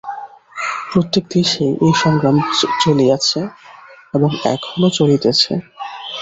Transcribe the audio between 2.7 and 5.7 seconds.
চলিয়াছে, এবং এখনও চলিতেছে।